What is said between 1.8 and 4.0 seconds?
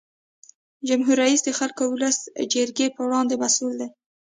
او ولسي جرګې په وړاندې مسؤل دی.